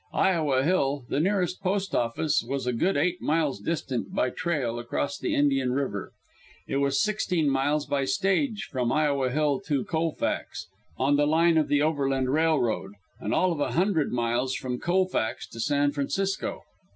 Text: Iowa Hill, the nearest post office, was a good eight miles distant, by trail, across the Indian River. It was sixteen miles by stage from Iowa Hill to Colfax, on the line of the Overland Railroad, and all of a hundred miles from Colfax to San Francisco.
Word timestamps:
Iowa 0.13 0.63
Hill, 0.63 1.05
the 1.09 1.19
nearest 1.19 1.61
post 1.61 1.93
office, 1.93 2.43
was 2.43 2.65
a 2.65 2.73
good 2.73 2.97
eight 2.97 3.21
miles 3.21 3.59
distant, 3.59 4.11
by 4.15 4.31
trail, 4.31 4.79
across 4.79 5.19
the 5.19 5.35
Indian 5.35 5.73
River. 5.73 6.11
It 6.67 6.77
was 6.77 6.99
sixteen 7.03 7.47
miles 7.47 7.85
by 7.85 8.05
stage 8.05 8.63
from 8.71 8.91
Iowa 8.91 9.29
Hill 9.29 9.59
to 9.67 9.83
Colfax, 9.85 10.65
on 10.97 11.17
the 11.17 11.27
line 11.27 11.55
of 11.59 11.67
the 11.67 11.83
Overland 11.83 12.31
Railroad, 12.33 12.93
and 13.19 13.31
all 13.31 13.51
of 13.51 13.59
a 13.59 13.73
hundred 13.73 14.11
miles 14.11 14.55
from 14.55 14.79
Colfax 14.79 15.47
to 15.49 15.59
San 15.59 15.91
Francisco. 15.91 16.63